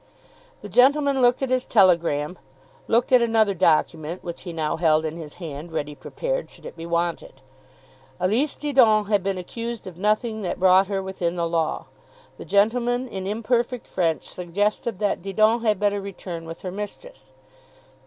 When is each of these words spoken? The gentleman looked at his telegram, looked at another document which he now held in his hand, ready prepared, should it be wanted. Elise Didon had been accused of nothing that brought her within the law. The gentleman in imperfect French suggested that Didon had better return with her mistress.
The 0.63 0.67
gentleman 0.67 1.21
looked 1.21 1.43
at 1.43 1.51
his 1.51 1.63
telegram, 1.63 2.39
looked 2.87 3.11
at 3.11 3.21
another 3.21 3.53
document 3.53 4.23
which 4.23 4.41
he 4.41 4.51
now 4.51 4.77
held 4.77 5.05
in 5.05 5.15
his 5.15 5.35
hand, 5.35 5.71
ready 5.71 5.93
prepared, 5.93 6.49
should 6.49 6.65
it 6.65 6.75
be 6.75 6.87
wanted. 6.87 7.33
Elise 8.19 8.55
Didon 8.55 9.05
had 9.09 9.21
been 9.21 9.37
accused 9.37 9.85
of 9.85 9.99
nothing 9.99 10.41
that 10.41 10.59
brought 10.59 10.87
her 10.87 11.03
within 11.03 11.35
the 11.35 11.47
law. 11.47 11.85
The 12.37 12.45
gentleman 12.45 13.07
in 13.09 13.27
imperfect 13.27 13.85
French 13.87 14.23
suggested 14.23 14.97
that 14.97 15.21
Didon 15.21 15.61
had 15.61 15.79
better 15.79 16.01
return 16.01 16.47
with 16.47 16.61
her 16.61 16.71
mistress. 16.71 17.25